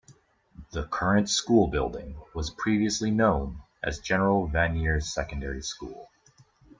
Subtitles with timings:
[0.71, 6.09] The current school building was previously known as General Vanier Secondary School.